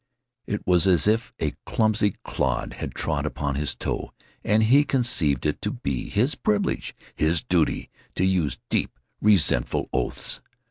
[0.47, 4.11] It was as if a clumsy clod had trod upon his toe
[4.43, 10.41] and he conceived it to be his privilege, his duty, to use deep, resentful oaths.